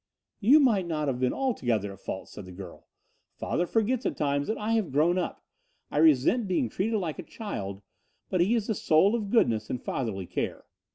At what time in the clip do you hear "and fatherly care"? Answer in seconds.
9.69-10.65